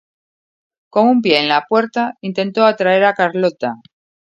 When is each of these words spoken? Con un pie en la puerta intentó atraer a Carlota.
Con 0.89 1.09
un 1.09 1.21
pie 1.21 1.39
en 1.39 1.47
la 1.47 1.67
puerta 1.69 2.17
intentó 2.21 2.65
atraer 2.65 3.03
a 3.03 3.13
Carlota. 3.13 3.75